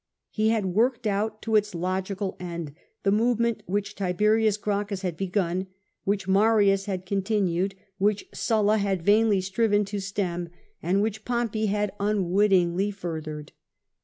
He 0.31 0.49
had 0.49 0.65
worked 0.65 1.05
out 1.05 1.43
to 1.43 1.55
its 1.55 1.75
logical 1.75 2.35
end 2.39 2.73
the 3.03 3.11
movement 3.11 3.61
which 3.67 3.93
Tiberius 3.93 4.57
Gracchus 4.57 5.03
had 5.03 5.15
begun, 5.15 5.67
which 6.05 6.27
Marius 6.27 6.85
had 6.85 7.05
continued, 7.05 7.75
which 7.99 8.25
Sulla 8.33 8.79
had 8.79 9.03
vainly 9.03 9.41
striven 9.41 9.85
to 9.85 9.99
stem, 10.01 10.49
and 10.81 11.03
which 11.03 11.23
Pompey 11.23 11.67
had 11.67 11.91
unwittingly 11.99 12.89
furthered. 12.89 13.51